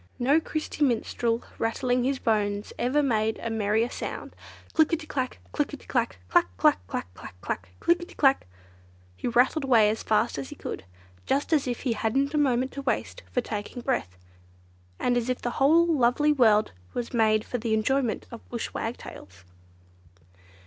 [0.17, 4.35] No Christy Minstrel rattling his bones ever made a merrier sound.
[4.73, 8.15] "Click i ti clack, click i ti clack, clack, clack, clack, clack, click i ti
[8.15, 8.47] clack,"
[9.15, 10.85] he rattled away as fast as he could,
[11.27, 14.17] just as if he hadn't a moment to waste for taking breath,
[14.97, 19.43] and as if the whole lovely world was made for the enjoyment of Bush Wagtails.